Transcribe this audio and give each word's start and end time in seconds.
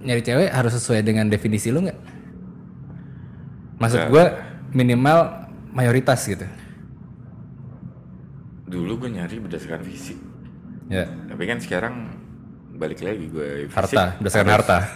nyari 0.00 0.22
cewek 0.24 0.48
harus 0.48 0.72
sesuai 0.76 1.04
dengan 1.04 1.28
definisi 1.28 1.68
lu 1.68 1.84
nggak? 1.84 1.98
Maksud 3.80 4.00
gue 4.08 4.24
minimal 4.72 5.48
mayoritas 5.72 6.20
gitu. 6.24 6.44
Dulu 8.70 9.06
gue 9.06 9.10
nyari 9.18 9.36
berdasarkan 9.42 9.82
fisik. 9.82 10.18
Ya. 10.86 11.06
Tapi 11.06 11.42
kan 11.46 11.58
sekarang 11.58 11.94
balik 12.76 13.02
lagi 13.02 13.26
gue 13.28 13.66
fisik. 13.68 13.76
Harta, 13.76 14.04
berdasarkan 14.20 14.52
harta. 14.52 14.78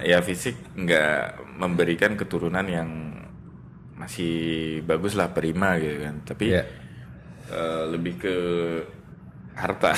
Ya 0.00 0.24
fisik 0.24 0.56
nggak 0.80 1.44
memberikan 1.60 2.16
keturunan 2.16 2.64
yang 2.64 2.88
masih 4.00 4.80
bagus 4.88 5.12
lah 5.12 5.28
prima 5.36 5.76
gitu 5.76 6.00
kan. 6.00 6.24
Tapi 6.24 6.56
Iya. 6.56 6.64
eh, 7.52 7.82
lebih 7.92 8.16
ke 8.16 8.36
harta. 9.52 9.92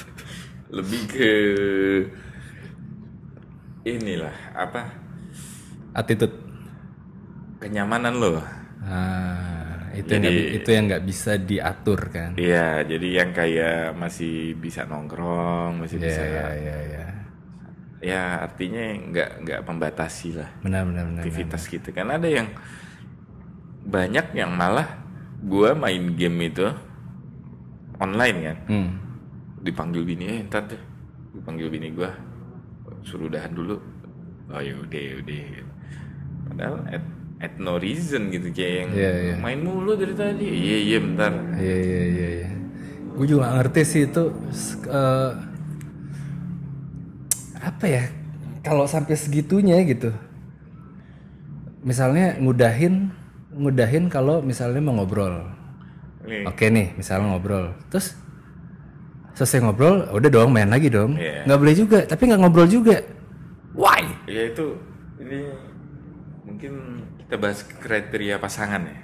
lebih 0.76 1.00
ke 1.08 1.30
inilah 3.84 4.34
apa 4.52 4.82
Attitude. 5.92 6.32
kenyamanan 7.58 8.16
lo. 8.16 8.40
Ah, 8.82 9.86
itu 9.92 10.08
yang 10.08 10.24
Jadi- 10.24 10.34
nggak- 10.34 10.54
itu 10.56 10.68
yang 10.72 10.84
nggak 10.86 11.04
bisa 11.04 11.32
diatur 11.36 12.00
kan. 12.08 12.30
Iya, 12.34 12.82
jadi 12.82 13.08
yang 13.22 13.30
kayak 13.30 13.94
masih 13.94 14.34
bisa 14.56 14.82
nongkrong, 14.82 15.78
masih 15.78 15.96
Iya 15.96 16.06
bisa 16.08 16.22
iya 16.24 16.46
iya 16.52 16.76
iya. 16.82 17.06
ya 18.02 18.22
artinya 18.42 18.82
nggak 18.98 19.30
nggak 19.40 19.60
membatasi 19.62 20.34
lah 20.34 20.50
Benar 20.58 20.82
benar 20.84 21.06
benar. 21.06 21.22
aktivitas 21.22 21.62
gitu 21.64 21.94
kan 21.94 22.10
ada 22.10 22.26
yang 22.26 22.50
banyak 23.80 24.34
yang 24.34 24.50
malah 24.50 24.98
gua 25.38 25.70
main 25.72 26.10
game 26.12 26.50
itu 26.50 26.66
online 27.96 28.38
kan 28.42 28.56
Hmm. 28.66 28.90
dipanggil 29.60 30.02
bini 30.02 30.26
eh 30.26 30.40
ntar 30.42 30.66
deh 30.66 30.82
dipanggil 31.30 31.70
bini 31.70 31.94
gua 31.94 32.10
suruh 33.02 33.26
udahan 33.28 33.52
dulu 33.52 33.76
oh 34.48 34.60
ya 34.60 34.74
udah 34.76 35.04
udah 35.24 35.42
padahal 36.48 36.74
at, 36.88 37.04
at 37.40 37.52
no 37.56 37.76
reason 37.76 38.28
gitu 38.28 38.52
kayak 38.52 38.74
yang 38.84 38.90
Iya, 38.92 39.12
iya. 39.16 39.34
main 39.40 39.60
mulu 39.60 39.96
dari 39.96 40.12
tadi 40.12 40.46
iya 40.46 40.78
iya 40.78 40.98
bentar 41.00 41.32
Iya 41.56 41.76
iya 41.78 42.02
iya. 42.06 42.28
iya. 42.44 42.48
Gue 43.12 43.26
juga 43.28 43.44
gak 43.44 43.54
ngerti 43.60 43.82
sih 43.84 44.02
itu 44.06 44.24
eh, 44.88 45.30
apa 47.60 47.84
ya 47.86 48.04
kalau 48.62 48.86
sampai 48.86 49.14
segitunya 49.14 49.76
gitu. 49.84 50.10
Misalnya 51.82 52.38
ngudahin 52.38 53.10
ngudahin 53.52 54.06
kalau 54.08 54.40
misalnya 54.40 54.80
mau 54.80 54.96
ngobrol. 54.96 55.44
Nih, 56.22 56.46
Oke 56.46 56.70
nih, 56.70 56.94
misalnya 56.94 57.34
ngobrol. 57.34 57.74
Terus 57.90 58.14
selesai 59.42 59.58
ngobrol, 59.66 60.06
udah 60.14 60.30
dong 60.30 60.54
main 60.54 60.70
lagi 60.70 60.86
dong. 60.86 61.18
Iya. 61.18 61.42
Nggak 61.50 61.58
boleh 61.58 61.74
juga, 61.74 61.98
tapi 62.06 62.22
nggak 62.30 62.40
ngobrol 62.46 62.70
juga. 62.70 63.02
Why? 63.74 64.04
ya 64.28 64.52
itu 64.52 64.66
ini 65.18 65.48
mungkin 66.46 66.72
kita 67.24 67.34
bahas 67.40 67.64
kriteria 67.64 68.36
pasangan 68.38 68.82
ya 68.84 68.98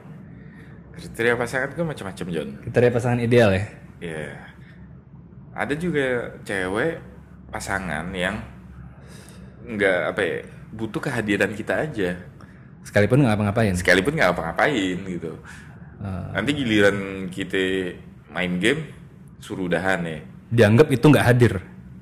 kriteria 0.95 1.35
pasangan 1.39 1.69
kan 1.75 1.87
macam-macam 1.87 2.27
John 2.29 2.49
Kriteria 2.63 2.91
pasangan 2.91 3.21
ideal 3.23 3.51
ya. 3.55 3.65
ya 4.03 4.25
ada 5.59 5.75
juga 5.75 6.37
cewek 6.45 7.03
pasangan 7.51 8.07
yang 8.15 8.39
nggak 9.65 9.99
apa 10.15 10.21
ya 10.21 10.37
butuh 10.75 11.01
kehadiran 11.01 11.53
kita 11.57 11.89
aja 11.89 12.15
Sekalipun 12.85 13.21
nggak 13.21 13.37
ngapa-ngapain. 13.37 13.75
sekalipun 13.77 14.17
nggak 14.17 14.33
apa-ngapain 14.33 14.97
gitu 15.09 15.33
nanti 16.33 16.51
giliran 16.55 17.27
kita 17.29 17.97
main 18.31 18.57
game 18.63 18.87
suruh 19.39 19.67
udahan 19.67 20.01
ya 20.03 20.19
Dianggap 20.49 20.89
itu 20.89 21.05
nggak 21.05 21.27
hadir. 21.27 21.55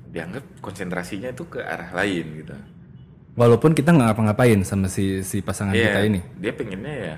dianggap 0.07 0.43
konsentrasinya 0.59 1.29
itu 1.29 1.43
ke 1.45 1.59
arah 1.59 1.91
lain 1.93 2.25
gitu 2.39 2.55
Walaupun 3.37 3.71
kita 3.71 3.91
nggak 3.91 4.07
ngapa-ngapain 4.09 4.59
sama 4.61 4.87
si 4.87 5.21
si 5.21 5.39
pasangan 5.39 5.71
Iya, 5.71 5.93
kita 5.93 5.99
ini. 6.03 6.19
dia 6.37 6.51
pengennya 6.51 6.95
ya 6.95 7.15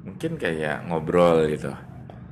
mungkin 0.00 0.30
kayak 0.36 0.86
ngobrol 0.86 1.44
gitu 1.46 1.72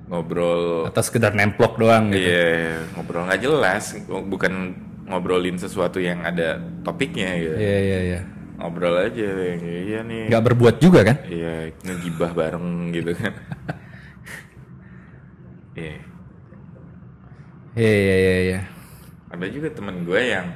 ngobrol 0.06 0.86
Atau 0.86 1.02
sekedar 1.02 1.32
nemplok 1.32 1.76
doang 1.76 2.08
gitu. 2.10 2.24
iya 2.24 2.80
ngobrol 2.94 3.26
nggak 3.26 3.42
jelas 3.42 3.84
bukan 4.06 4.72
ngobrolin 5.04 5.56
sesuatu 5.56 5.98
yang 5.98 6.22
ada 6.22 6.56
topiknya 6.80 7.32
gitu 7.36 7.56
Iya 7.56 7.78
iya 7.80 7.98
iya. 8.06 8.20
ngobrol 8.56 8.96
aja 8.98 9.24
yang, 9.24 9.60
iya 9.62 10.00
nih 10.02 10.22
Nggak 10.30 10.44
berbuat 10.44 10.76
juga 10.78 11.00
kan? 11.02 11.16
iya 11.26 11.72
ngegibah 11.80 12.32
bareng 12.32 12.68
gitu 12.90 13.12
kan 13.12 13.32
iya 15.76 15.96
Iya 17.78 17.92
iya 17.94 18.16
iya. 18.18 18.36
iya. 18.42 18.60
ada 19.30 19.46
juga 19.46 19.70
temen 19.70 20.02
gue 20.02 20.18
yang 20.18 20.50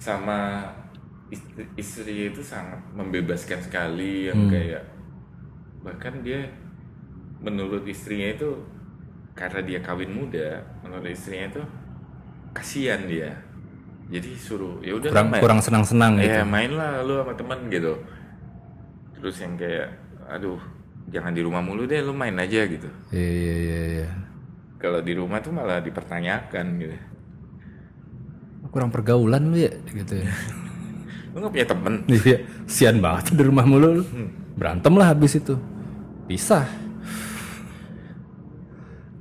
sama 0.00 0.66
istri, 1.30 1.62
istri 1.76 2.14
itu 2.32 2.40
sangat 2.42 2.80
membebaskan 2.96 3.60
sekali 3.62 4.26
yang 4.26 4.48
kayak 4.48 4.82
bahkan 5.84 6.18
dia 6.24 6.48
menurut 7.38 7.86
istrinya 7.86 8.34
itu 8.34 8.58
karena 9.38 9.60
dia 9.62 9.78
kawin 9.78 10.10
muda 10.10 10.66
menurut 10.82 11.06
istrinya 11.06 11.46
itu 11.54 11.62
kasihan 12.50 13.06
dia 13.06 13.30
jadi 14.08 14.34
suruh 14.34 14.80
ya 14.82 14.96
udah 14.98 15.12
Kurang 15.14 15.28
main. 15.30 15.42
kurang 15.44 15.60
senang-senang 15.62 16.18
gitu. 16.18 16.32
ya 16.32 16.42
main 16.42 16.72
lah 16.74 17.04
lu 17.04 17.22
sama 17.22 17.36
teman 17.36 17.58
gitu 17.70 17.92
terus 19.20 19.36
yang 19.38 19.54
kayak 19.54 19.94
aduh 20.26 20.58
jangan 21.12 21.30
di 21.36 21.44
rumah 21.44 21.60
mulu 21.62 21.84
deh 21.86 22.00
lu 22.02 22.16
main 22.16 22.34
aja 22.34 22.64
gitu 22.66 22.88
Iya 23.12 23.30
iya 23.30 23.80
iya. 24.02 24.08
Kalau 24.78 25.02
di 25.02 25.12
rumah 25.18 25.42
tuh 25.42 25.50
malah 25.52 25.82
dipertanyakan 25.82 26.66
gitu 26.78 26.96
Kurang 28.68 28.92
pergaulan 28.92 29.48
lu 29.48 29.56
ya 29.56 29.72
gitu 29.90 30.20
ya. 30.20 30.28
lu 31.32 31.40
nggak 31.40 31.52
punya 31.56 31.66
temen 31.68 31.94
Iya, 32.04 32.36
sian 32.68 33.00
banget 33.00 33.32
di 33.32 33.42
rumah 33.42 33.64
mulu 33.64 34.00
lu. 34.00 34.04
Berantem 34.58 34.92
lah 34.92 35.16
habis 35.16 35.40
itu. 35.40 35.56
Pisah. 36.28 36.68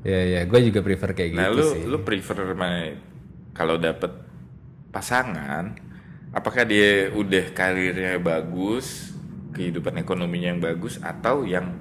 Ya 0.03 0.19
ya, 0.23 0.39
gue 0.43 0.59
juga 0.71 0.79
prefer 0.83 1.11
kayak 1.15 1.31
Nah, 1.35 1.47
gitu 1.51 1.59
lu 1.59 1.65
sih. 1.67 1.81
lu 1.83 1.97
prefer 2.03 2.37
kalau 3.51 3.75
dapet 3.79 4.11
pasangan, 4.91 5.73
apakah 6.31 6.63
dia 6.63 7.11
udah 7.11 7.51
karirnya 7.51 8.15
bagus, 8.21 9.11
kehidupan 9.51 9.99
ekonominya 9.99 10.55
yang 10.55 10.61
bagus 10.63 10.99
atau 11.01 11.43
yang 11.43 11.71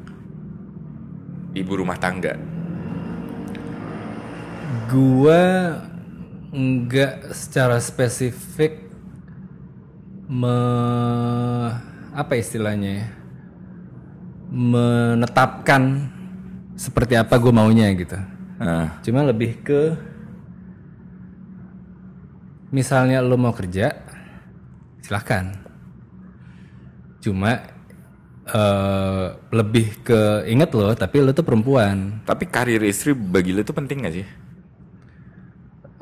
ibu 1.54 1.72
rumah 1.76 1.98
tangga? 1.98 2.34
Gua 4.90 5.42
nggak 6.56 7.36
secara 7.36 7.76
spesifik 7.78 8.88
me 10.26 10.58
apa 12.16 12.32
istilahnya 12.34 12.90
ya 13.04 13.06
menetapkan 14.50 16.10
seperti 16.78 17.18
apa 17.18 17.34
gue 17.36 17.52
maunya 17.52 17.90
gitu. 17.94 18.16
Nah, 18.56 18.98
Cuma 19.04 19.26
lebih 19.26 19.60
ke 19.60 19.96
misalnya 22.72 23.20
lo 23.20 23.36
mau 23.36 23.52
kerja, 23.52 23.92
silahkan. 25.02 25.52
Cuma 27.20 27.74
eh 28.46 29.26
lebih 29.50 30.06
ke 30.06 30.46
inget 30.46 30.70
lo, 30.70 30.94
tapi 30.94 31.18
lo 31.18 31.34
tuh 31.34 31.42
perempuan 31.42 32.22
tapi 32.22 32.46
karir 32.46 32.78
istri 32.86 33.10
bagi 33.10 33.50
lu 33.50 33.66
itu 33.66 33.74
penting 33.74 34.06
gak 34.06 34.14
sih? 34.14 34.26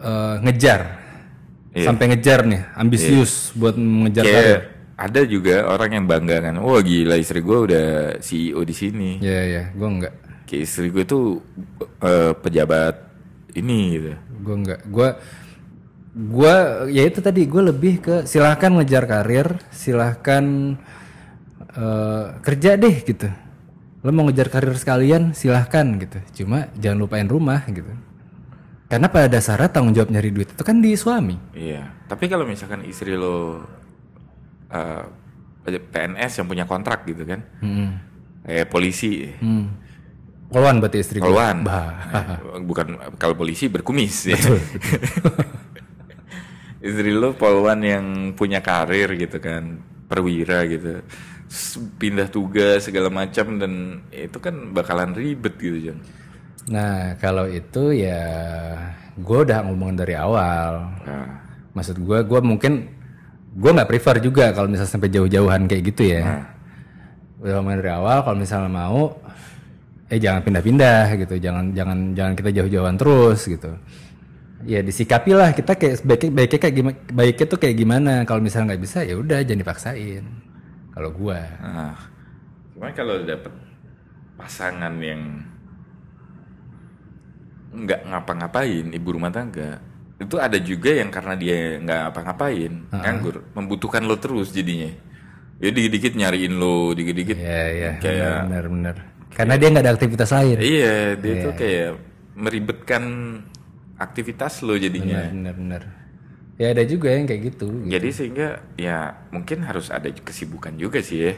Eh, 0.05 0.37
ngejar, 0.45 0.81
Iya. 1.73 1.85
sampai 1.89 2.05
ngejar 2.13 2.41
nih, 2.45 2.63
ambisius 2.77 3.51
buat 3.57 3.73
mengejar 3.75 4.23
karir. 4.23 4.37
Kayak 4.37 4.61
ada 4.95 5.21
juga 5.25 5.57
orang 5.67 5.91
yang 5.91 6.05
bangga 6.07 6.37
kan, 6.39 6.55
wah 6.61 6.79
gila 6.79 7.17
istri 7.17 7.41
gue 7.41 7.59
udah 7.67 7.87
CEO 8.21 8.61
di 8.63 8.75
sini. 8.77 9.11
Ya 9.19 9.41
ya, 9.43 9.63
gue 9.73 9.89
enggak, 9.89 10.15
Kayak 10.45 10.63
istri 10.63 10.93
gue 10.93 11.03
tuh 11.03 11.41
eh, 11.99 12.33
pejabat 12.37 12.95
ini 13.57 13.79
gitu. 13.97 14.13
gue 14.45 14.55
enggak, 14.55 14.81
gue 14.87 15.09
gue 16.15 16.55
ya 16.93 17.03
itu 17.03 17.19
tadi 17.19 17.43
gue 17.43 17.63
lebih 17.65 17.95
ke 17.99 18.17
silahkan 18.23 18.71
ngejar 18.71 19.09
karir, 19.09 19.49
silahkan 19.73 20.45
eh, 21.75 22.25
kerja 22.39 22.77
deh 22.77 22.97
gitu. 23.03 23.29
Lo 24.05 24.13
mau 24.13 24.29
ngejar 24.29 24.53
karir 24.53 24.77
sekalian 24.77 25.33
silahkan 25.33 25.87
gitu. 25.97 26.45
Cuma 26.45 26.69
jangan 26.77 26.99
lupain 27.01 27.25
rumah 27.27 27.65
gitu. 27.67 27.89
Karena 28.95 29.11
pada 29.11 29.27
dasarnya 29.27 29.67
tanggung 29.67 29.91
jawab 29.91 30.07
nyari 30.09 30.31
duit 30.31 30.55
itu 30.55 30.63
kan 30.63 30.79
di 30.79 30.95
suami. 30.95 31.35
Iya, 31.51 31.83
tapi 32.07 32.31
kalau 32.31 32.47
misalkan 32.47 32.87
istri 32.87 33.19
lo 33.19 33.59
eh, 34.71 35.03
PNS 35.67 36.39
yang 36.39 36.47
punya 36.47 36.63
kontrak 36.63 37.03
gitu 37.03 37.27
kan, 37.27 37.43
Hmm. 37.59 37.99
kayak 38.43 38.71
polisi, 38.71 39.35
Hmm. 39.35 39.83
Poluan 40.47 40.79
berarti 40.79 41.03
istri 41.03 41.19
gue. 41.19 41.27
poluan, 41.27 41.67
Bah. 41.67 41.91
Eh, 42.07 42.63
bukan 42.63 42.87
kalau 43.19 43.35
polisi 43.35 43.67
berkumis, 43.67 44.15
ya. 44.31 44.39
istri 46.87 47.11
lo 47.11 47.33
poluan 47.33 47.81
yang 47.81 48.07
punya 48.35 48.61
karir 48.61 49.11
gitu 49.17 49.41
kan, 49.41 49.81
perwira 50.05 50.69
gitu, 50.69 51.01
pindah 51.97 52.29
tugas 52.29 52.85
segala 52.85 53.09
macam 53.09 53.57
dan 53.57 53.73
itu 54.11 54.39
kan 54.39 54.71
bakalan 54.71 55.17
ribet 55.17 55.57
gitu 55.57 55.91
Jon. 55.91 55.99
Nah 56.73 57.17
kalau 57.21 57.45
itu 57.49 57.93
ya 57.93 58.23
gue 59.15 59.39
udah 59.47 59.63
ngomongin 59.67 59.97
dari 60.01 60.15
awal. 60.19 60.91
Nah, 61.07 61.29
Maksud 61.75 62.07
gue, 62.07 62.19
gue 62.23 62.41
mungkin 62.43 62.87
gue 63.55 63.71
nggak 63.71 63.91
prefer 63.91 64.23
juga 64.23 64.55
kalau 64.55 64.71
misalnya 64.71 64.95
sampai 64.95 65.11
jauh-jauhan 65.11 65.67
kayak 65.67 65.83
gitu 65.95 66.03
ya. 66.07 66.23
Nah, 66.23 66.47
udah 67.43 67.55
ngomongin 67.59 67.79
dari 67.83 67.93
awal 67.95 68.19
kalau 68.23 68.37
misalnya 68.39 68.71
mau 68.71 69.19
eh 70.07 70.19
jangan 70.23 70.43
pindah-pindah 70.47 71.19
gitu. 71.19 71.35
Jangan 71.43 71.75
jangan 71.75 71.99
jangan 72.15 72.33
kita 72.39 72.51
jauh-jauhan 72.63 72.95
terus 72.95 73.41
gitu. 73.47 73.75
Ya 74.65 74.81
disikapi 74.87 75.35
lah. 75.35 75.51
Kita 75.51 75.75
kayak 75.75 76.07
baiknya 76.07 76.31
baiknya 76.31 76.59
kayak 76.63 76.75
gimana 76.79 76.97
baiknya 77.11 77.47
tuh 77.51 77.59
kayak 77.59 77.77
gimana? 77.77 78.13
Kalau 78.23 78.41
misalnya 78.41 78.75
nggak 78.75 78.83
bisa 78.87 78.99
ya 79.03 79.15
udah 79.19 79.39
jangan 79.43 79.61
dipaksain. 79.67 80.25
Kalau 80.95 81.11
gua. 81.11 81.43
Nah. 81.59 81.99
Cuman 82.75 82.91
kalau 82.95 83.23
dapet 83.23 83.51
pasangan 84.39 84.95
yang 84.99 85.43
nggak 87.75 88.01
ngapa-ngapain, 88.07 88.87
ibu 88.95 89.09
rumah 89.11 89.35
tangga, 89.35 89.83
itu 90.23 90.37
ada 90.39 90.59
juga 90.63 90.95
yang 90.95 91.11
karena 91.11 91.35
dia 91.35 91.59
nggak 91.83 91.99
ngapa-ngapain, 92.09 92.73
nganggur, 92.95 93.37
membutuhkan 93.59 94.07
lo 94.07 94.17
terus 94.23 94.55
jadinya. 94.55 94.91
Ya 95.59 95.71
dikit-dikit 95.75 96.15
nyariin 96.19 96.55
lo, 96.55 96.95
dikit-dikit 96.95 97.39
ya 97.39 97.63
ya 97.71 97.91
kayak 97.99 98.37
benar 98.47 98.67
benar. 98.71 98.97
karena 99.35 99.55
dia 99.59 99.69
nggak 99.75 99.85
ada 99.85 99.93
aktivitas 99.99 100.31
lain. 100.31 100.57
Iya, 100.63 101.19
dia 101.19 101.35
tuh 101.43 101.53
kayak 101.59 101.91
meribetkan 102.39 103.03
aktivitas 103.99 104.63
lo 104.63 104.79
jadinya. 104.79 105.31
benar 105.31 105.55
benar 105.59 105.83
ya 106.55 106.71
ada 106.71 106.87
juga 106.87 107.11
yang 107.11 107.27
kayak 107.27 107.43
gitu 107.55 107.67
Jadi 107.87 108.09
sehingga 108.15 108.63
ya 108.79 109.27
mungkin 109.35 109.67
harus 109.67 109.91
ada 109.91 110.07
kesibukan 110.11 110.75
juga 110.79 111.03
sih 111.03 111.19
ya. 111.31 111.35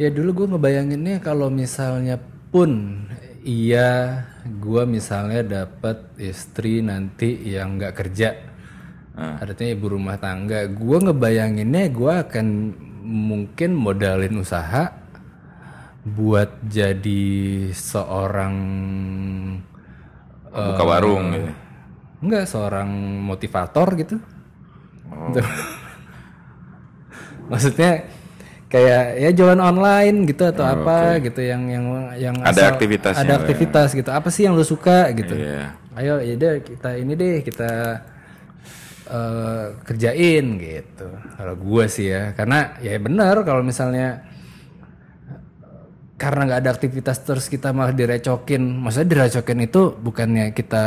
Ya 0.00 0.08
dulu 0.08 0.44
gue 0.44 0.56
ngebayanginnya 0.56 1.20
kalau 1.20 1.52
misalnya 1.52 2.16
pun 2.48 3.02
iya 3.44 4.20
gue 4.44 4.82
misalnya 4.84 5.64
dapat 5.64 6.12
istri 6.20 6.84
nanti 6.84 7.48
yang 7.48 7.80
nggak 7.80 7.96
kerja, 7.96 8.36
artinya 9.16 9.72
ibu 9.72 9.96
rumah 9.96 10.20
tangga, 10.20 10.68
gue 10.68 10.98
ngebayanginnya 11.00 11.88
gue 11.88 12.14
akan 12.28 12.46
mungkin 13.04 13.74
modalin 13.74 14.40
usaha 14.40 14.92
buat 16.04 16.60
jadi 16.64 17.68
seorang 17.72 18.56
Buka 20.50 20.82
warung 20.82 21.30
gitu. 21.30 21.50
enggak 22.26 22.44
seorang 22.48 22.90
motivator 23.22 23.88
gitu. 23.94 24.16
Oh. 25.12 25.30
Maksudnya 27.50 28.06
kayak 28.70 29.18
ya 29.18 29.30
jualan 29.34 29.58
online 29.58 30.30
gitu 30.30 30.46
atau 30.46 30.62
apa 30.62 31.18
gitu 31.18 31.42
yang 31.42 31.66
yang 31.66 31.84
yang 32.14 32.34
Ada 32.38 32.70
aktivitasnya 32.70 33.18
ada 33.20 33.26
lah 33.26 33.34
ya. 33.34 33.42
aktivitas 33.42 33.88
gitu 33.92 34.10
apa 34.14 34.28
sih 34.30 34.46
yang 34.46 34.54
lu 34.54 34.62
suka 34.62 35.10
gitu 35.10 35.34
Iya. 35.34 35.74
ayo 35.98 36.14
ya 36.22 36.34
deh 36.38 36.54
kita 36.62 36.94
ini 36.94 37.12
deh 37.18 37.42
kita 37.42 37.70
eh, 39.10 39.64
kerjain 39.82 40.46
gitu 40.56 41.06
kalau 41.34 41.54
gua 41.58 41.90
sih 41.90 42.14
ya 42.14 42.30
karena 42.32 42.78
ya 42.78 42.94
benar 43.02 43.42
kalau 43.42 43.66
misalnya 43.66 44.22
karena 46.14 46.46
nggak 46.46 46.60
ada 46.62 46.70
aktivitas 46.70 47.16
terus 47.24 47.48
kita 47.48 47.72
malah 47.72 47.90
direcokin 47.90 48.60
maksudnya 48.60 49.08
direcokin 49.18 49.66
itu 49.66 49.96
bukannya 49.98 50.52
kita 50.52 50.84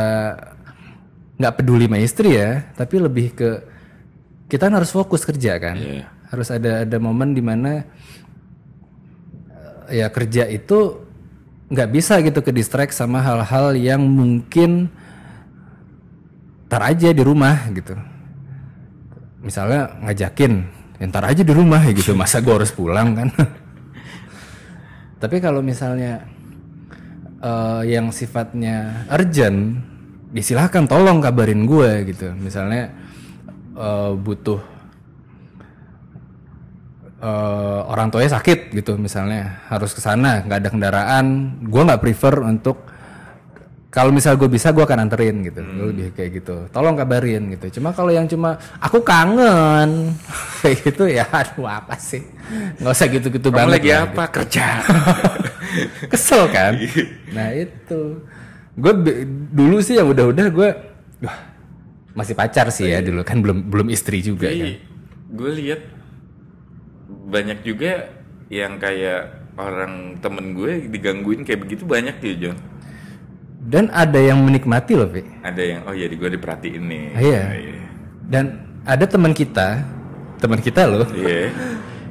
nggak 1.36 1.54
peduli 1.58 1.90
sama 1.90 1.98
istri 2.00 2.38
ya 2.38 2.70
tapi 2.78 2.96
lebih 3.02 3.34
ke 3.34 3.50
kita 4.48 4.70
harus 4.70 4.94
fokus 4.94 5.26
kerja 5.28 5.58
kan 5.58 5.76
Iya. 5.76 6.06
Harus 6.34 6.50
ada 6.50 6.82
ada 6.82 6.98
momen 6.98 7.38
di 7.38 7.46
mana 7.46 7.86
eh, 9.86 10.02
ya 10.02 10.10
kerja 10.10 10.50
itu 10.50 10.98
nggak 11.70 11.90
bisa 11.94 12.18
gitu 12.26 12.42
ke 12.42 12.50
distract 12.50 12.98
sama 12.98 13.22
hal-hal 13.22 13.78
yang 13.78 14.02
mungkin 14.02 14.90
tar 16.66 16.90
aja 16.90 17.14
di 17.14 17.22
rumah 17.22 17.70
gitu. 17.70 17.94
Misalnya 19.46 19.94
ngajakin 20.02 20.54
ya 20.98 21.06
ntar 21.14 21.30
aja 21.30 21.46
di 21.46 21.54
rumah 21.54 21.86
ya 21.86 21.94
gitu 21.94 22.18
masa 22.18 22.42
gue 22.42 22.50
harus 22.50 22.74
pulang 22.74 23.14
kan? 23.14 23.30
Tapi 25.22 25.38
kalau 25.38 25.62
misalnya 25.62 26.26
eh, 27.46 27.82
yang 27.94 28.10
sifatnya 28.10 29.06
urgent 29.14 29.86
ya 30.34 30.42
silahkan 30.42 30.90
tolong 30.90 31.22
kabarin 31.22 31.70
gue 31.70 32.10
gitu. 32.10 32.34
Misalnya 32.42 32.90
eh, 33.78 34.12
butuh 34.18 34.73
eh, 37.24 37.80
orang 37.88 38.12
tuanya 38.12 38.36
sakit 38.36 38.76
gitu 38.76 39.00
misalnya. 39.00 39.64
Harus 39.72 39.96
ke 39.96 40.04
sana 40.04 40.44
nggak 40.44 40.60
ada 40.60 40.70
kendaraan. 40.70 41.26
Gue 41.64 41.82
nggak 41.88 42.04
prefer 42.04 42.36
untuk 42.44 42.94
kalau 43.94 44.10
misal 44.10 44.34
gue 44.42 44.50
bisa 44.50 44.74
gue 44.74 44.82
akan 44.82 45.06
anterin 45.06 45.46
gitu. 45.46 45.62
Gua 45.62 45.94
lebih 45.94 46.18
kayak 46.18 46.42
gitu. 46.42 46.66
Tolong 46.74 46.98
kabarin 46.98 47.54
gitu. 47.54 47.78
Cuma 47.78 47.94
kalau 47.94 48.10
yang 48.10 48.26
cuma 48.26 48.58
aku 48.82 49.06
kangen. 49.06 50.18
Kayak 50.64 50.78
gitu 50.80 51.04
ya 51.12 51.28
aduh 51.28 51.68
apa 51.68 51.94
sih? 52.00 52.24
Nggak 52.82 52.94
usah 52.96 53.08
gitu-gitu 53.12 53.52
Kamu 53.52 53.58
banget 53.60 53.74
lagi 53.78 53.90
lah, 53.94 54.04
apa? 54.10 54.24
Kerja. 54.32 54.66
kesel 56.12 56.50
kan? 56.50 56.74
Nah 57.36 57.54
itu. 57.54 58.02
Gue 58.74 58.94
dulu 59.54 59.78
sih 59.84 60.00
yang 60.00 60.10
udah-udah 60.10 60.48
gue 60.50 60.70
wah 61.22 61.38
masih 62.18 62.34
pacar 62.34 62.74
sih 62.74 62.90
ya 62.90 63.04
dulu. 63.04 63.22
Kan 63.22 63.46
belum 63.46 63.70
belum 63.70 63.88
istri 63.94 64.26
juga 64.26 64.50
kan. 64.50 64.58
Jadi 64.58 64.74
gue 65.38 65.52
lihat 65.62 65.82
banyak 67.34 67.66
juga 67.66 68.14
yang 68.48 68.78
kayak 68.78 69.22
orang 69.58 70.22
temen 70.22 70.54
gue 70.54 70.86
digangguin 70.88 71.42
kayak 71.42 71.66
begitu 71.66 71.84
banyak 71.84 72.14
ya 72.20 72.34
John. 72.40 72.58
dan 73.64 73.90
ada 73.90 74.20
yang 74.20 74.38
menikmati 74.40 74.94
loh 74.94 75.08
Vi 75.08 75.24
Ada 75.42 75.62
yang 75.64 75.82
oh 75.86 75.96
jadi 75.96 76.12
gue 76.12 76.30
diperhatiin 76.32 76.84
nih. 76.84 77.06
Iya. 77.16 77.42
Oh, 77.42 77.56
iya. 77.56 77.82
dan 78.28 78.46
ada 78.84 79.06
teman 79.06 79.32
kita 79.32 79.82
teman 80.38 80.60
kita 80.60 80.86
loh 80.86 81.08
Iya. 81.10 81.50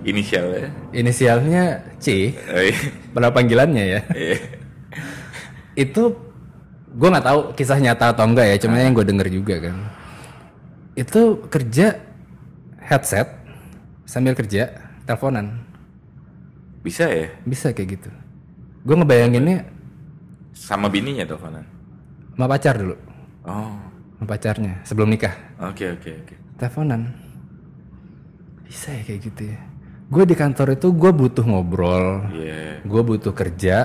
Inisialnya. 0.03 0.67
inisialnya 0.91 1.65
C 1.97 2.35
Oh, 2.51 2.59
iya. 2.59 2.75
pada 3.13 3.31
panggilannya 3.31 3.85
ya 3.87 4.01
Iya. 4.11 4.37
itu 5.75 6.03
gue 6.91 7.09
nggak 7.09 7.25
tahu 7.25 7.41
kisah 7.53 7.79
nyata 7.79 8.13
atau 8.13 8.25
enggak 8.25 8.47
ya 8.47 8.57
cuma 8.59 8.77
yang 8.77 8.93
gue 8.93 9.05
denger 9.05 9.29
juga 9.29 9.57
kan 9.63 9.77
itu 10.93 11.21
kerja 11.49 11.97
headset 12.79 13.29
sambil 14.05 14.33
kerja 14.33 14.69
teleponan 15.05 15.47
Bisa 16.81 17.07
ya? 17.07 17.31
bisa 17.43 17.71
kayak 17.71 17.89
gitu 17.93 18.11
gue 18.83 18.95
ngebayanginnya 18.95 19.63
Sama 20.53 20.87
bininya 20.87 21.23
teleponan. 21.23 21.65
sama 22.33 22.47
pacar 22.49 22.75
dulu 22.75 22.97
Oh. 23.43 23.75
sama 24.17 24.27
pacarnya 24.29 24.75
sebelum 24.82 25.09
nikah 25.09 25.35
Oke 25.61 25.91
oke 25.91 26.11
oke. 26.17 26.35
teleponan 26.56 27.11
bisa 28.63 28.89
ya 28.91 29.03
kayak 29.05 29.21
gitu 29.23 29.43
ya 29.47 29.61
gue 30.09 30.25
di 30.25 30.35
kantor 30.35 30.75
itu 30.75 30.89
gue 30.91 31.11
butuh 31.11 31.43
ngobrol 31.43 32.29
Iya. 32.31 32.82
gue 32.82 33.03
butuh 33.03 33.32
kerja 33.32 33.77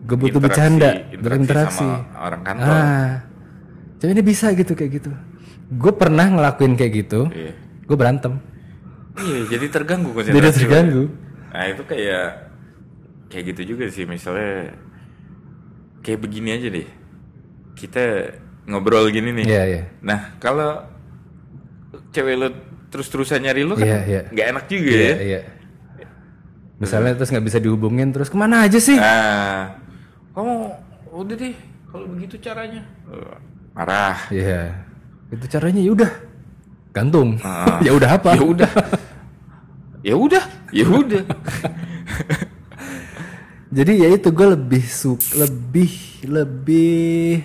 gue 0.00 0.16
butuh 0.16 0.36
Interaksi- 0.36 0.44
bercanda 0.44 0.90
interaksi 1.06 1.16
berinteraksi 1.18 1.86
sama 1.86 2.18
orang 2.18 2.42
kantor. 2.42 2.72
ah 2.72 3.12
tapi 3.96 4.10
ini 4.10 4.22
bisa 4.22 4.46
gitu 4.52 4.72
kayak 4.72 4.90
gitu 4.94 5.10
gue 5.70 5.92
pernah 5.92 6.26
ngelakuin 6.28 6.74
kayak 6.74 6.92
gitu 6.98 7.20
Iya. 7.28 7.52
gue 7.80 7.96
berantem 7.96 8.32
Iya, 9.14 9.38
jadi 9.48 9.66
terganggu 9.68 10.10
konsentrasi. 10.16 10.34
jadi 10.36 10.48
lo. 10.48 10.58
terganggu 10.58 11.04
Nah, 11.54 11.64
itu 11.70 11.82
kayak 11.86 12.26
kayak 13.28 13.44
gitu 13.50 13.62
juga 13.70 13.84
sih 13.86 14.04
misalnya 14.04 14.74
kayak 16.00 16.18
begini 16.18 16.50
aja 16.50 16.68
deh. 16.68 16.88
Kita 17.74 18.02
ngobrol 18.64 19.08
gini 19.08 19.30
nih. 19.32 19.44
iya 19.44 19.62
iya 19.64 19.82
Nah, 20.00 20.34
kalau 20.38 20.82
cewek 22.10 22.34
lo 22.34 22.48
terus-terusan 22.88 23.42
nyari 23.42 23.62
lo 23.62 23.74
kan 23.74 23.84
Iya, 23.84 24.00
iya. 24.06 24.20
nggak 24.30 24.46
enak 24.50 24.64
juga 24.66 24.90
iya 24.90 25.02
ya. 25.02 25.16
iya 25.18 25.40
misalnya 26.74 27.14
terus 27.14 27.30
nggak 27.30 27.42
bisa 27.44 27.58
dihubungin 27.58 28.10
terus 28.10 28.30
ke 28.30 28.34
mana 28.34 28.66
aja 28.66 28.78
sih 28.78 28.94
Nah, 28.94 29.74
kamu 30.30 30.54
udah 31.10 31.34
deh 31.34 31.54
kalau 31.86 32.06
begitu 32.10 32.34
caranya. 32.38 32.82
Marah. 33.70 34.18
iya 34.30 34.78
itu 35.26 35.42
caranya 35.48 35.82
ya 35.82 35.90
udah 35.90 36.10
gantung 36.94 37.36
Ah. 37.42 37.76
ya 37.86 37.90
udah 37.92 38.10
apa 38.14 38.30
Ya 38.32 38.44
udah. 38.44 38.70
ya 40.00 40.14
udah, 40.14 40.44
ya 40.70 40.86
udah. 40.86 41.22
jadi 43.68 43.92
ya 43.98 44.08
itu 44.12 44.28
gue 44.30 44.48
lebih 44.48 44.84
su 44.84 45.12
lebih 45.34 45.90
lebih 46.24 47.42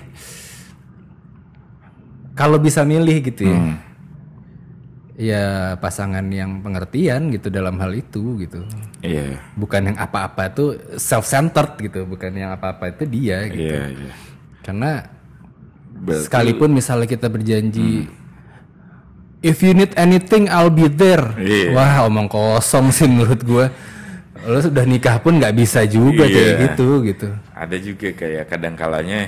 kalau 2.34 2.56
bisa 2.58 2.84
milih 2.84 3.18
gitu 3.24 3.44
ya 3.44 3.58
Hmm. 3.58 3.76
ya 5.20 5.44
pasangan 5.76 6.24
yang 6.30 6.62
pengertian 6.62 7.28
gitu 7.30 7.50
dalam 7.50 7.76
hal 7.76 7.92
itu 7.92 8.40
gitu 8.40 8.64
Iya. 9.02 9.36
bukan 9.54 9.92
yang 9.92 9.98
apa-apa 9.98 10.48
itu 10.48 10.66
self 10.96 11.26
centered 11.26 11.76
gitu 11.78 12.06
bukan 12.06 12.32
yang 12.32 12.52
apa-apa 12.52 12.94
itu 12.94 13.04
dia 13.06 13.44
gitu 13.48 13.66
Iya, 13.66 13.84
iya. 13.90 14.14
karena 14.62 14.92
Berarti- 15.92 16.24
sekalipun 16.24 16.70
misalnya 16.72 17.04
kita 17.06 17.28
berjanji 17.28 18.08
if 19.42 19.60
you 19.60 19.72
need 19.72 19.96
anything 19.96 20.48
I'll 20.48 20.70
be 20.70 20.88
there 20.88 21.36
Iya. 21.36 21.72
wah 21.72 22.06
omong 22.06 22.28
kosong 22.28 22.90
sih 22.90 23.06
menurut 23.06 23.40
gue 23.40 23.66
lo 24.42 24.58
sudah 24.58 24.84
nikah 24.84 25.20
pun 25.20 25.36
nggak 25.36 25.52
bisa 25.54 25.84
juga 25.84 26.24
kayak 26.24 26.36
Iya. 26.50 26.60
gitu 26.66 26.88
gitu 27.04 27.28
Ada 27.52 27.76
juga 27.76 28.08
kayak 28.12 28.48
kadang 28.48 28.74
kalanya 28.74 29.28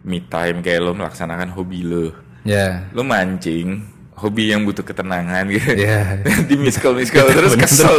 me 0.00 0.20
time 0.22 0.58
kayak 0.58 0.80
lo 0.80 0.92
melaksanakan 0.92 1.52
hobi 1.52 1.82
lo. 1.82 2.16
ya 2.42 2.88
Lo 2.90 3.02
mancing, 3.02 3.84
hobi 4.14 4.48
yang 4.48 4.64
butuh 4.64 4.80
ketenangan 4.80 5.44
gitu. 5.48 5.76
Iya. 5.76 6.24
di 6.48 6.56
miss 6.56 6.76
call 6.76 6.96
terus 7.28 7.52
kesel 7.54 7.92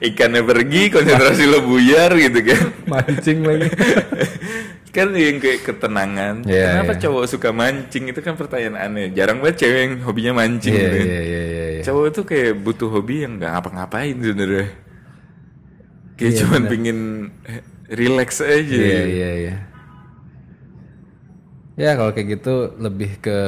ikannya 0.00 0.42
pergi 0.42 0.88
konsentrasi 0.88 1.44
lo 1.44 1.62
buyar 1.62 2.14
gitu 2.14 2.38
kan 2.44 2.60
Mancing 2.86 3.38
lagi. 3.42 3.68
kan 4.90 5.08
yang 5.14 5.38
kayak 5.38 5.62
ketenangan 5.62 6.42
Iya, 6.42 6.82
kenapa 6.82 6.92
iya. 6.94 7.00
cowok 7.06 7.24
suka 7.26 7.50
mancing 7.50 8.04
itu 8.10 8.20
kan 8.20 8.34
pertanyaan 8.34 8.76
aneh 8.76 9.14
jarang 9.14 9.38
banget 9.38 9.62
cewek 9.62 9.80
yang 9.80 9.92
hobinya 10.02 10.32
mancing 10.34 10.74
Iya 10.74 10.82
gitu 10.82 10.96
kan. 10.98 11.06
iya 11.06 11.20
iya 11.22 11.42
iya. 11.46 11.64
iya. 11.70 11.82
cowok 11.82 12.06
tuh 12.10 12.24
kayak 12.26 12.52
butuh 12.58 12.88
hobi 12.90 13.14
yang 13.22 13.32
nggak 13.38 13.50
ngapa-ngapain 13.50 14.16
sebenarnya 14.18 14.66
kayak 16.14 16.32
Iya, 16.32 16.38
cuman 16.42 16.60
bener. 16.60 16.70
pingin 16.70 16.98
eh, 17.46 17.62
relax 17.88 18.30
aja 18.40 18.76
Iya 18.76 19.02
iya 19.06 19.30
iya. 19.40 19.54
Ya 21.74 21.96
kalau 21.96 22.12
kayak 22.12 22.28
gitu 22.36 22.76
lebih 22.76 23.24
ke 23.24 23.38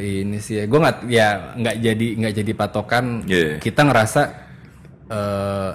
ini 0.00 0.40
sih 0.40 0.56
ya. 0.56 0.64
Gue 0.64 0.80
nggak 0.80 1.04
ya 1.04 1.52
nggak 1.52 1.76
jadi 1.84 2.06
nggak 2.16 2.34
jadi 2.40 2.52
patokan. 2.56 3.04
Iya. 3.28 3.60
Kita 3.60 3.84
ngerasa 3.84 4.22
eh 5.04 5.70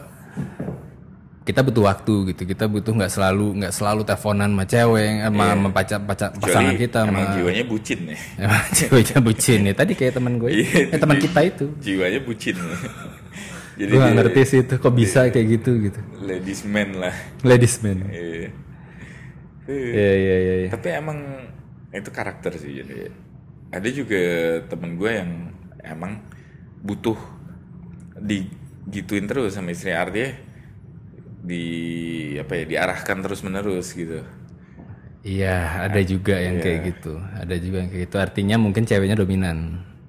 kita 1.49 1.65
butuh 1.65 1.83
waktu 1.83 2.13
gitu. 2.29 2.41
Kita 2.45 2.69
butuh 2.69 2.93
nggak 2.93 3.09
selalu 3.09 3.45
nggak 3.57 3.73
selalu 3.73 4.01
teleponan 4.05 4.53
sama 4.53 4.65
cewek 4.65 5.09
sama, 5.25 5.43
sama 5.49 5.69
pacar, 5.73 5.99
pacar- 6.05 6.33
pasangan 6.37 6.73
kita 6.77 6.97
emang 7.03 7.25
sama 7.25 7.35
jiwanya 7.35 7.63
bucin 7.65 7.99
ya 8.05 8.17
Emang 8.45 8.63
ceweknya 8.69 9.17
bucin 9.19 9.59
ya. 9.65 9.73
Tadi 9.73 9.91
kayak 9.93 10.13
teman 10.15 10.33
gue, 10.37 10.49
Iya, 10.53 10.93
eh, 10.93 10.99
teman 11.01 11.17
kita 11.17 11.39
itu. 11.41 11.65
jiwanya 11.81 12.21
bucin 12.21 12.53
jadi 13.79 13.91
Gue 13.91 14.07
ngerti 14.13 14.41
sih 14.45 14.59
itu 14.61 14.75
kok 14.77 14.93
bisa 14.93 15.25
kayak 15.27 15.47
gitu 15.55 15.71
gitu. 15.81 15.99
ladies 16.21 16.61
man 16.63 16.89
lah 16.93 17.15
Ladies 17.41 17.79
man. 17.79 18.05
Iya. 18.05 18.51
Iya 19.65 20.11
iya 20.15 20.35
iya. 20.35 20.55
iya. 20.59 20.69
tapi 20.69 20.89
emang 20.91 21.17
itu 21.89 22.09
karakter 22.09 22.53
sih 22.53 22.81
jadi 22.81 23.09
ada 23.69 23.87
juga 23.87 24.21
temen 24.65 24.97
gue 24.97 25.11
yang 25.13 25.31
emang 25.79 26.25
butuh 26.81 27.17
digituin 28.19 29.25
terus 29.25 29.53
sama 29.53 29.69
istri 29.69 29.93
artinya 29.93 30.33
di 31.39 31.63
apa 32.41 32.53
ya 32.59 32.63
diarahkan 32.67 33.17
terus 33.23 33.41
menerus 33.47 33.95
gitu 33.95 34.19
Iya, 35.19 35.83
ada 35.85 35.99
juga 36.11 36.35
yang 36.39 36.57
kayak 36.63 36.79
gitu. 36.95 37.13
Ada 37.41 37.55
juga 37.59 37.77
yang 37.83 37.89
kayak 37.91 38.03
gitu. 38.07 38.15
Artinya 38.25 38.55
mungkin 38.55 38.83
ceweknya 38.87 39.17
dominan. 39.19 39.57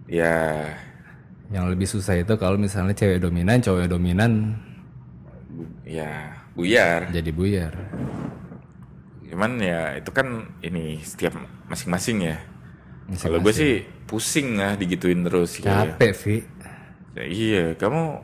ya 0.08 0.80
Yang 1.50 1.64
lebih 1.74 1.88
susah 1.90 2.14
itu 2.22 2.34
kalau 2.38 2.56
misalnya 2.56 2.94
cewek 2.94 3.18
dominan, 3.24 3.58
cowok 3.58 3.90
dominan 3.90 4.30
ya 5.84 6.32
buyar 6.54 7.10
jadi 7.10 7.30
buyar. 7.34 7.74
cuman 9.30 9.52
ya 9.62 9.94
itu 10.00 10.10
kan 10.10 10.26
ini 10.66 10.98
setiap 11.06 11.38
masing-masing 11.70 12.18
ya 12.34 12.36
Masing-masing. 13.08 13.22
kalau 13.22 13.38
gue 13.44 13.54
sih 13.54 13.72
pusing 14.08 14.48
lah 14.60 14.74
digituin 14.80 15.20
terus 15.26 15.60
kayak 15.62 15.98
Capek, 15.98 16.12
Vi. 16.22 16.36
Ya, 17.16 17.24
iya, 17.26 17.62
kamu 17.74 18.22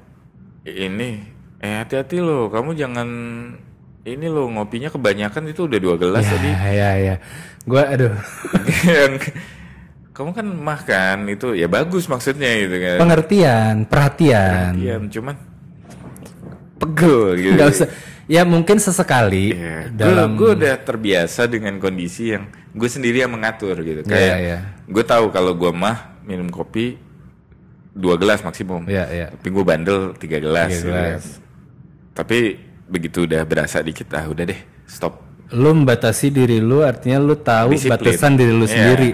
ini 0.66 1.10
eh 1.58 1.74
hati-hati 1.80 2.20
loh, 2.20 2.48
kamu 2.48 2.76
jangan 2.76 3.08
ini 4.06 4.26
loh 4.28 4.46
ngopinya 4.46 4.86
kebanyakan 4.86 5.50
itu 5.50 5.66
udah 5.66 5.78
dua 5.82 5.94
gelas 5.98 6.22
tadi. 6.22 6.50
Ya, 6.52 6.68
ya, 6.70 6.90
ya. 6.98 7.14
Gua 7.66 7.82
aduh. 7.90 8.14
Yang- 8.86 9.34
kamu 10.16 10.32
kan 10.32 10.46
makan 10.48 11.16
itu 11.28 11.52
ya 11.52 11.68
bagus 11.68 12.08
maksudnya 12.08 12.48
gitu 12.64 12.76
kan. 12.80 12.96
Pengertian, 13.04 13.74
perhatian. 13.84 14.72
Iya, 14.80 14.96
cuman 15.12 15.36
pegel 16.80 17.20
gitu. 17.36 17.52
Nggak 17.56 17.68
usah. 17.72 17.88
Ya 18.26 18.42
mungkin 18.42 18.82
sesekali 18.82 19.54
Iya, 19.54 19.86
dalam 19.94 20.34
gue 20.34 20.58
udah 20.58 20.82
terbiasa 20.82 21.46
dengan 21.46 21.78
kondisi 21.78 22.34
yang 22.34 22.50
gue 22.74 22.88
sendiri 22.90 23.22
yang 23.22 23.30
mengatur 23.30 23.78
gitu. 23.78 24.02
Iya, 24.02 24.10
Kayak 24.10 24.36
iya. 24.42 24.58
gue 24.82 25.04
tahu 25.06 25.30
kalau 25.30 25.54
gue 25.54 25.70
mah 25.70 26.18
minum 26.26 26.50
kopi 26.50 26.98
dua 27.94 28.18
gelas 28.18 28.42
maksimum. 28.42 28.82
Iya, 28.90 29.04
iya. 29.14 29.26
Tapi 29.30 29.46
gue 29.46 29.64
bandel 29.68 30.00
tiga 30.18 30.42
gelas. 30.42 30.72
Tiga 30.72 30.78
gitu 30.80 30.88
gelas. 30.90 31.22
kan. 31.22 31.45
Tapi 32.16 32.56
begitu 32.88 33.28
udah 33.28 33.44
berasa 33.44 33.78
dikit, 33.78 34.08
ah 34.16 34.24
udah 34.24 34.44
deh 34.46 34.60
stop. 34.88 35.20
lu 35.46 35.70
membatasi 35.70 36.34
diri 36.34 36.58
lu 36.58 36.82
artinya 36.82 37.22
lu 37.22 37.38
tahu 37.38 37.78
Disiplin. 37.78 37.94
batasan 37.94 38.34
diri 38.34 38.50
lu 38.50 38.66
Iya. 38.66 38.72
sendiri. 38.72 39.10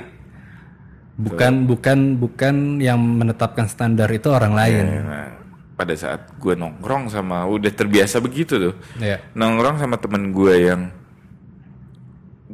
Bukan 1.13 1.69
bukan 1.69 1.99
bukan 2.17 2.55
yang 2.81 2.97
menetapkan 2.97 3.69
standar 3.69 4.09
itu 4.09 4.33
orang 4.33 4.57
lain. 4.57 4.85
Nah, 5.05 5.29
pada 5.75 5.93
saat 5.93 6.33
gue 6.33 6.55
nongkrong 6.57 7.13
sama 7.13 7.45
udah 7.45 7.69
terbiasa 7.69 8.17
begitu 8.19 8.57
tuh. 8.57 8.75
Iya. 8.97 9.21
Nongkrong 9.37 9.77
sama 9.77 10.01
temen 10.01 10.33
gue 10.33 10.55
yang 10.57 10.89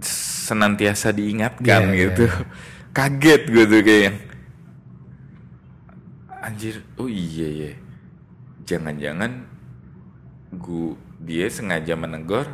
senantiasa 0.03 1.13
diingatkan 1.13 1.93
iya, 1.93 2.11
gitu. 2.11 2.27
Kaget 2.97 3.43
gue 3.47 3.65
tuh 3.65 3.83
kayak 3.85 4.15
anjir, 6.41 6.83
oh 6.97 7.07
iya 7.07 7.47
iya. 7.47 7.73
Jangan-jangan 8.65 9.31
gue 10.59 10.95
dia 11.19 11.47
sengaja 11.49 11.95
menegur 11.95 12.47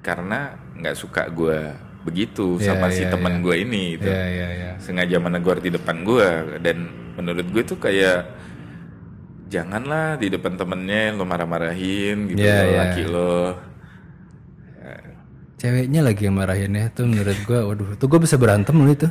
karena 0.00 0.54
nggak 0.78 0.96
suka 0.96 1.26
gue 1.28 1.74
begitu 2.06 2.56
Iya, 2.56 2.66
sama 2.72 2.86
si 2.88 3.02
iya, 3.02 3.10
teman 3.10 3.34
iya. 3.38 3.42
gue 3.42 3.54
ini 3.58 3.82
gitu. 3.98 4.06
Iya, 4.08 4.24
iya, 4.30 4.48
iya. 4.54 4.70
sengaja 4.78 5.18
menegur 5.18 5.58
di 5.58 5.74
depan 5.74 6.06
gue 6.06 6.28
dan 6.62 6.76
menurut 7.18 7.46
gue 7.50 7.62
tuh 7.66 7.76
kayak 7.76 8.30
janganlah 9.46 10.14
di 10.14 10.26
depan 10.26 10.54
temennya 10.54 11.14
lo 11.14 11.22
marah-marahin 11.22 12.30
gitu 12.30 12.42
Iya, 12.42 12.56
lo, 12.62 12.70
iya. 12.70 12.78
laki 12.82 13.02
lo 13.06 13.36
Ceweknya 15.56 16.04
lagi 16.04 16.28
yang 16.28 16.36
marahin 16.36 16.76
ya 16.76 16.92
tuh 16.92 17.08
menurut 17.08 17.32
gua 17.48 17.64
waduh 17.64 17.96
tuh 17.96 18.06
gua 18.12 18.20
bisa 18.20 18.36
berantem 18.36 18.76
loh 18.76 18.92
itu. 18.92 19.08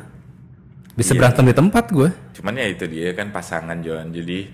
Bisa 0.94 1.12
Iya. 1.12 1.20
berantem 1.26 1.44
di 1.50 1.56
tempat 1.58 1.86
gua. 1.90 2.10
cuman 2.38 2.54
ya 2.54 2.68
itu 2.70 2.86
dia 2.86 3.10
kan 3.18 3.34
pasangan 3.34 3.82
Joan 3.82 4.14
jadi 4.14 4.46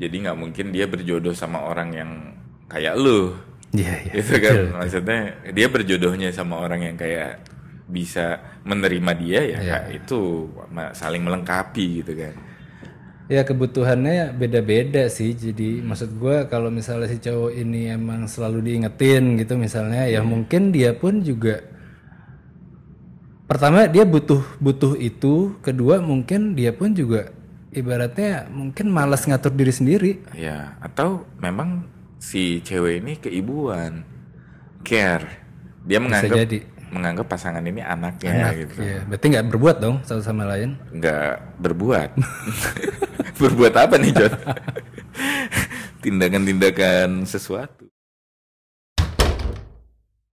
jadi 0.00 0.16
nggak 0.28 0.38
mungkin 0.38 0.66
dia 0.74 0.86
berjodoh 0.90 1.34
sama 1.36 1.58
orang 1.70 1.90
yang 1.94 2.10
kayak 2.70 2.94
lo 2.98 3.34
Iya 3.74 3.94
iya. 4.06 4.12
itu 4.14 4.34
kan 4.38 4.56
maksudnya 4.78 5.18
dia 5.56 5.66
berjodohnya 5.66 6.30
sama 6.30 6.62
orang 6.62 6.80
yang 6.92 6.96
kayak 6.98 7.42
bisa 7.90 8.38
menerima 8.64 9.12
dia 9.18 9.40
ya 9.44 9.60
Iya. 9.60 9.74
Kak, 9.82 9.84
itu 9.98 10.18
saling 10.94 11.22
melengkapi 11.26 12.02
gitu 12.02 12.12
kan 12.16 12.34
Ya 13.24 13.40
kebutuhannya 13.40 14.36
beda-beda 14.36 15.08
sih. 15.08 15.32
Jadi 15.32 15.80
maksud 15.80 16.12
gua 16.20 16.44
kalau 16.44 16.68
misalnya 16.68 17.08
si 17.08 17.16
cowok 17.24 17.56
ini 17.56 17.88
emang 17.88 18.28
selalu 18.28 18.60
diingetin 18.68 19.40
gitu 19.40 19.56
misalnya 19.56 20.04
ya 20.04 20.20
mungkin 20.20 20.76
dia 20.76 20.92
pun 20.92 21.24
juga 21.24 21.64
pertama 23.48 23.84
dia 23.88 24.04
butuh 24.08 24.40
butuh 24.60 24.96
itu, 24.96 25.56
kedua 25.60 26.00
mungkin 26.00 26.56
dia 26.56 26.72
pun 26.72 26.92
juga 26.96 27.32
ibaratnya 27.74 28.46
mungkin 28.48 28.88
malas 28.88 29.26
ngatur 29.26 29.52
diri 29.52 29.72
sendiri. 29.74 30.12
Ya, 30.32 30.78
atau 30.78 31.26
memang 31.42 31.84
si 32.22 32.62
cewek 32.64 33.04
ini 33.04 33.12
keibuan, 33.20 34.06
care. 34.86 35.44
Dia 35.84 36.00
menganggap 36.00 36.38
jadi. 36.48 36.58
menganggap 36.88 37.26
pasangan 37.28 37.60
ini 37.66 37.82
anaknya 37.84 38.54
gitu. 38.54 38.80
Iya, 38.80 39.04
berarti 39.04 39.26
nggak 39.34 39.46
berbuat 39.50 39.76
dong 39.82 39.96
satu 40.06 40.22
sama 40.22 40.48
lain. 40.48 40.78
Nggak 40.94 41.60
berbuat. 41.60 42.10
berbuat 43.42 43.74
apa 43.74 43.94
nih, 43.98 44.12
John? 44.14 44.32
Tindakan-tindakan 46.04 47.26
sesuatu. 47.26 47.93